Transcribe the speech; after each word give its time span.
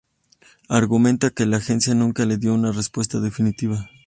Argumenta 0.69 1.29
que 1.29 1.45
la 1.45 1.57
agencia 1.57 1.93
nunca 1.93 2.25
le 2.25 2.37
dio 2.37 2.55
una 2.55 2.71
respuesta 2.71 3.19
definitiva. 3.19 3.87